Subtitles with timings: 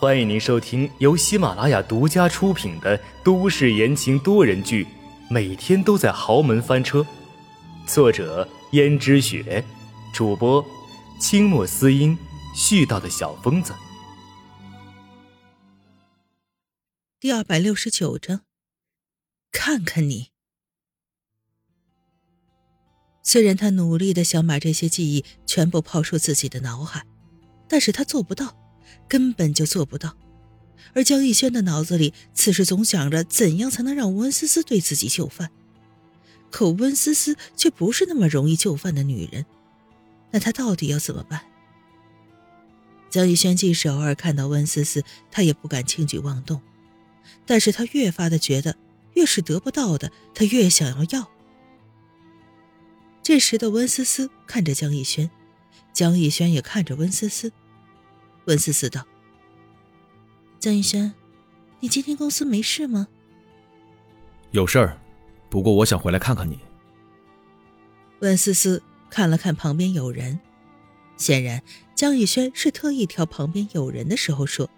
[0.00, 4.84] 欢迎您收听由喜马拉雅独家出品的都市言情多人剧
[5.28, 7.00] 《每天都在豪门翻车》，
[7.84, 9.64] 作者：胭脂雪，
[10.14, 10.64] 主播：
[11.20, 12.16] 清墨思音，
[12.54, 13.74] 絮叨的小疯子。
[17.18, 18.42] 第二百六十九章，
[19.50, 20.28] 看看你。
[23.24, 27.04] 虽然他努力的想把这些记忆全部抛出自己的脑海，
[27.68, 28.56] 但是他做不到，
[29.08, 30.16] 根本就做不到。
[30.94, 35.50] 而江逸轩的脑子里此时总想着怎样才能让温思思对自己就范，
[36.50, 39.44] 可温思思却不是那么容易就范的女人，
[40.30, 41.42] 那他到底要怎么办？
[43.10, 46.60] 江逸轩即使偶尔看到温思思，他也不敢轻举妄动，
[47.46, 48.76] 但是他越发的觉得，
[49.14, 51.30] 越是得不到的，他越想要要。
[53.22, 55.30] 这时的温思思看着江逸轩，
[55.92, 57.52] 江逸轩也看着温思思。
[58.48, 59.06] 温思思道
[60.58, 61.12] ：“江逸轩，
[61.80, 63.06] 你今天公司没事吗
[64.52, 64.98] ？”“有事儿，
[65.50, 66.58] 不过我想回来看看你。”
[68.20, 70.40] 温思思看了看旁边有人，
[71.18, 71.62] 显然
[71.94, 74.70] 江逸轩是特意挑旁边有人的时候说，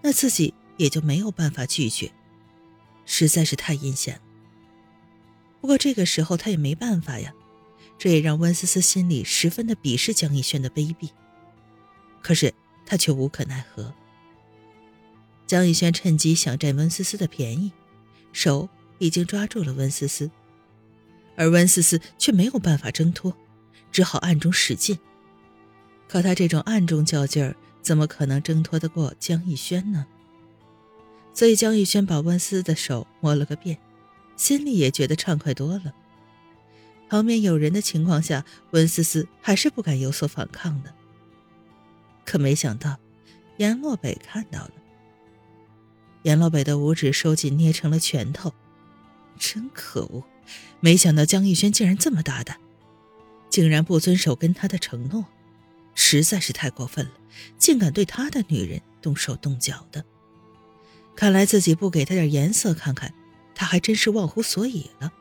[0.00, 2.12] 那自己也就没有办法拒绝，
[3.04, 4.20] 实在是太阴险了。
[5.60, 7.34] 不过这个时候他也没办法呀。
[7.96, 11.10] 这也让温思思心里十分的鄙视江逸轩的卑鄙，
[12.20, 12.52] 可是
[12.86, 13.92] 他却无可奈何。
[15.46, 17.70] 江逸轩趁机想占温思思的便宜，
[18.32, 18.68] 手
[18.98, 20.30] 已经抓住了温思思，
[21.36, 23.36] 而温思思却没有办法挣脱，
[23.92, 24.98] 只好暗中使劲。
[26.08, 30.06] 可他这种暗中较劲儿，怎么可能挣脱得过江逸轩呢？
[31.32, 33.78] 所以江逸轩把温思思的手摸了个遍，
[34.36, 35.94] 心里也觉得畅快多了。
[37.08, 40.94] 旁边有人的情况下，温思思还是不敢有所反抗的。
[42.34, 42.98] 可没想到，
[43.58, 44.72] 阎洛北看到了。
[46.24, 48.52] 阎洛北的五指收紧，捏成了拳头。
[49.38, 50.24] 真可恶！
[50.80, 52.58] 没想到江逸轩竟然这么大胆，
[53.48, 55.26] 竟然不遵守跟他的承诺，
[55.94, 57.12] 实在是太过分了！
[57.56, 60.04] 竟敢对他的女人动手动脚的。
[61.14, 63.14] 看来自己不给他点颜色看看，
[63.54, 65.12] 他还真是忘乎所以了。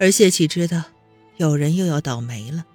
[0.00, 0.82] 而谢启知道，
[1.36, 2.66] 有人又要倒霉了。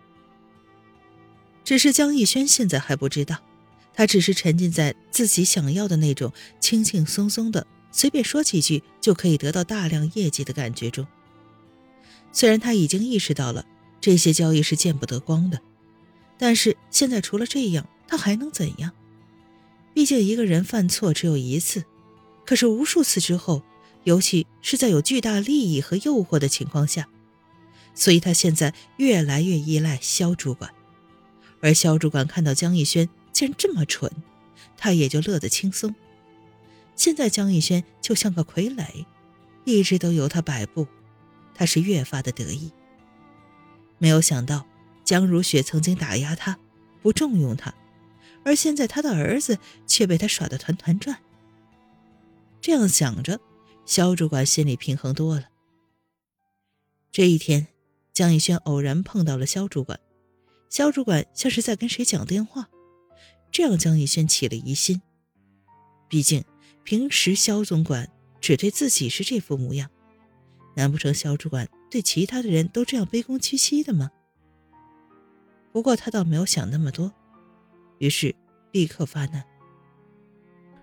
[1.63, 3.37] 只是江逸轩现在还不知道，
[3.93, 11.07] 他只是沉浸在自己想要的那种轻轻松松的，随便说几句就可以得到大量业绩的感觉中。
[12.31, 13.65] 虽然他已经意识到了
[14.01, 15.61] 这些交易是见不得光的，
[16.37, 18.91] 但是现在除了这样，他还能怎样？
[19.93, 21.83] 毕竟一个人犯错只有一次，
[22.45, 23.63] 可是无数次之后。
[24.05, 27.07] 尤其是在有巨大利益和诱惑的情况下，
[27.95, 30.69] 所以他现在越来越依赖肖主管，
[31.63, 34.11] 而肖主管看到江逸轩竟然这么蠢，
[34.75, 35.95] 他也就乐得轻松。
[36.93, 39.05] 现在江逸轩就像个傀儡，
[39.63, 40.85] 一直都由他摆布，
[41.55, 42.69] 他是越发的得意。
[43.97, 44.65] 没有想到
[45.05, 46.59] 江如雪曾经打压他，
[47.01, 47.73] 不重用他，
[48.43, 49.57] 而现在他的儿子
[49.87, 51.17] 却被他耍得团团转。
[52.59, 53.39] 这样想着。
[53.85, 55.49] 肖主管心里平衡多了。
[57.11, 57.67] 这一天，
[58.13, 59.99] 江逸轩偶然碰到了肖主管，
[60.73, 62.67] 肖主管像是在跟谁讲电话，
[63.51, 64.99] 这让江逸轩起了疑心。
[66.07, 66.43] 毕竟
[66.83, 68.09] 平时肖总管
[68.41, 69.87] 只对自己是这副模样，
[70.75, 74.09] 难不成肖主管对其他的人都这样卑躬屈膝的吗？
[75.71, 77.13] 不过他倒没有想那么多，
[77.99, 78.35] 于是
[78.71, 79.45] 立刻发难：“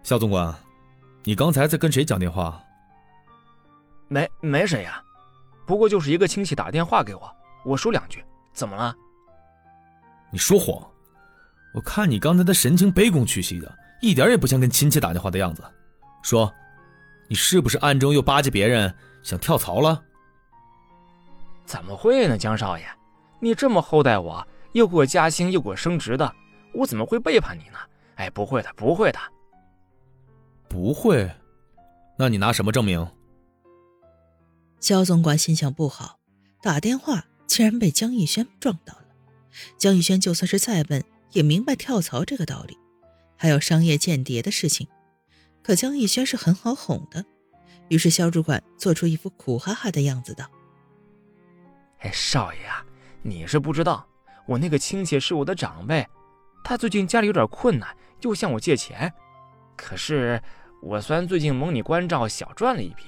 [0.05, 0.57] 肖总管，
[1.25, 2.63] 你刚才在跟谁讲电话？”
[4.07, 5.03] 没没谁呀，
[5.67, 8.95] 不过就是一个亲戚打电话给我，我说两句，怎么了？
[10.31, 10.87] 你说谎！
[11.73, 15.63] 我看你刚才的神情卑躬屈膝的，一点也不像跟亲戚打电话的样子。
[16.23, 16.53] 说，
[17.29, 18.93] 你是不是暗中又巴结别人，
[19.23, 20.03] 想跳槽了？
[21.65, 22.85] 怎么会呢，江少爷，
[23.41, 26.35] 你这么厚待我，又给我加薪，又给我升职的，
[26.75, 27.79] 我怎么会背叛你呢？
[28.17, 29.19] 哎，不会的，不会的。
[30.69, 31.31] 不会？
[32.17, 33.07] 那你拿什么证明？
[34.81, 36.19] 肖总管心情不好，
[36.63, 39.00] 打电话竟然被江逸轩撞到了。
[39.79, 42.79] 江逸轩就算是再笨，也明白跳槽这个道理，
[43.37, 44.87] 还有商业间谍的事情。
[45.63, 47.25] 可江逸轩是很好哄的，
[47.89, 50.47] 于是肖主管做出一副苦哈哈的样子道
[52.01, 52.85] ：“哎，少爷啊，
[53.23, 54.07] 你是不知道，
[54.47, 56.07] 我那个亲戚是我的长辈，
[56.65, 59.13] 他最近家里有点困难，又向我借钱。
[59.77, 60.43] 可是
[60.83, 63.05] 我虽然最近蒙你关照，小赚了一笔。”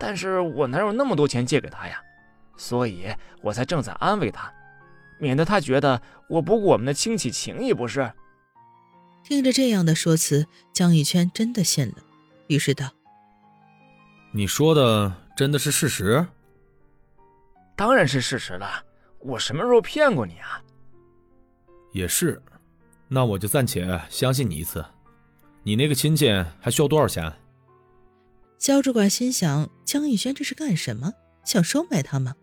[0.00, 2.00] 但是我哪有那么多钱借给他呀？
[2.56, 4.52] 所以我才正在安慰他，
[5.18, 8.12] 免得他觉得我不顾我们的亲戚情谊，不是？
[9.22, 11.96] 听着这样的说辞，江玉轩真的信了，
[12.46, 12.90] 于是道
[14.32, 16.26] ：“你说的真的是事实？
[17.76, 18.84] 当然是事实了，
[19.20, 20.62] 我什么时候骗过你啊？
[21.92, 22.40] 也是，
[23.08, 24.84] 那我就暂且相信你一次。
[25.62, 26.30] 你那个亲戚
[26.60, 27.30] 还需要多少钱？”
[28.58, 31.12] 肖主管心想：江玉轩这是干什么？
[31.44, 32.34] 想收买他吗？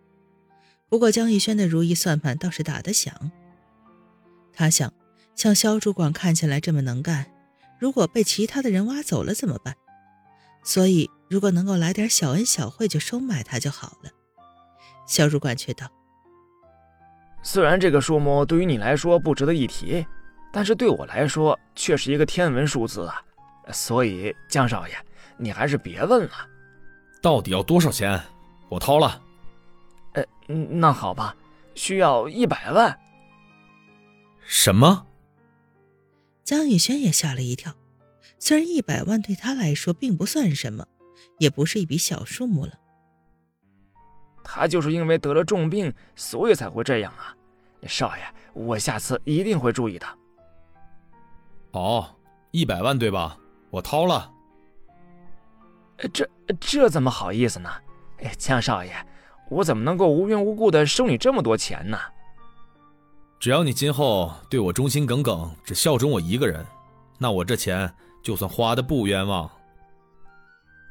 [0.89, 3.31] 不过江逸轩的如意算盘倒是打得响。
[4.53, 4.91] 他想。
[5.35, 7.25] 像肖主管看起来这么能干，
[7.77, 9.75] 如果被其他的人挖走了怎么办？
[10.63, 14.09] 所以，如果能够来点小恩小惠就收买他就好了。
[15.05, 15.91] 肖主管却道
[17.43, 20.07] ：“虽然这个数目对于你来说不值得一提，
[20.53, 23.21] 但是对我来说却是一个天文数字啊！
[23.73, 24.95] 所以，江少爷，
[25.35, 26.31] 你还是别问了。
[27.21, 28.17] 到底要多少钱？
[28.69, 29.21] 我掏了。
[30.15, 31.35] 呃，那好吧，
[31.75, 32.99] 需要一百万。
[34.41, 35.05] 什么？”
[36.43, 37.73] 江宇轩也吓了一跳，
[38.39, 40.87] 虽然一百万对他来说并不算什么，
[41.39, 42.73] 也不是一笔小数目了。
[44.43, 47.35] 他就是因为得了重病，所以才会这样啊！
[47.87, 48.23] 少爷，
[48.53, 50.07] 我下次一定会注意的。
[51.71, 52.15] 好，
[52.51, 53.37] 一百万对吧？
[53.71, 54.31] 我掏了。
[56.13, 56.29] 这
[56.59, 57.69] 这怎么好意思呢？
[58.19, 58.93] 哎，江少爷，
[59.49, 61.99] 我怎么能够无缘无故的收你这么多钱呢？
[63.39, 66.65] 只要你今后对我忠心耿耿，只效忠我一个人，
[67.19, 67.93] 那我这钱
[68.23, 69.49] 就算花的不冤枉。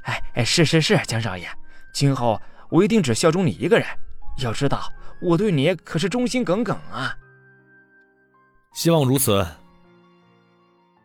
[0.02, 1.48] 哎哎，是是是，江少爷，
[1.92, 2.40] 今后
[2.70, 3.86] 我一定只效忠你一个人。
[4.38, 7.16] 要知道，我对你可是忠心耿耿啊。
[8.74, 9.46] 希望如此。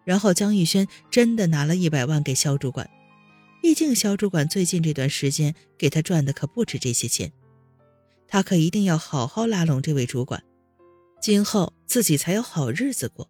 [0.03, 2.89] 然后江玉轩真的拿了一百万给肖主管，
[3.61, 7.31] 毕竟肖主管最近这段时间给他赚的可不止这些钱，
[8.29, 10.41] 他可一定要好好拉拢这位主管。
[11.19, 13.29] 今后自己才有好日子过。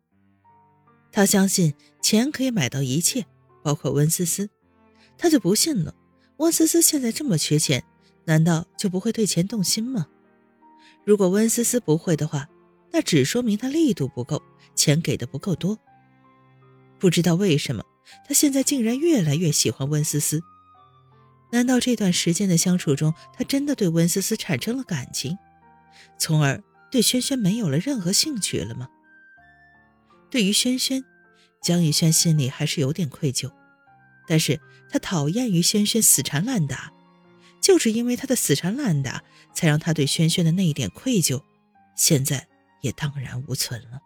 [1.12, 1.74] 他相信
[2.04, 3.26] 钱可以买到一切，
[3.64, 4.50] 包括温思思。
[5.18, 5.96] 他就不信了，
[6.38, 7.84] 温思思现在这么缺钱，
[8.26, 10.08] 难道就不会对钱动心吗？
[11.04, 12.48] 如果温思思不会的话，
[12.92, 14.42] 那只说明他力度不够，
[14.76, 15.80] 钱给的不够多。
[17.00, 17.84] 不知道为什么，
[18.28, 20.42] 他现在竟然越来越喜欢温思思。
[21.52, 25.38] 难道这段时间的相处中，他真的对温思思产生了感情，
[26.18, 26.64] 从而？
[26.92, 28.90] 对轩轩没有了任何兴趣了吗？
[30.32, 31.06] 对于轩轩，
[31.62, 33.52] 江宇轩心里还是有点愧疚，
[34.28, 34.60] 但是
[34.90, 36.92] 他讨厌于轩轩死缠烂打，
[37.62, 39.24] 就是因为他的死缠烂打，
[39.54, 41.44] 才让他对轩轩的那一点愧疚，
[41.96, 42.48] 现在
[42.82, 44.00] 也荡然无存了。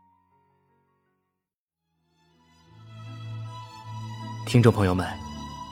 [4.46, 5.08] 听众朋友们，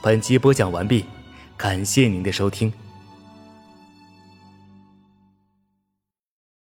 [0.02, 1.06] 本集播讲完毕，
[1.62, 2.74] 感谢您的收听。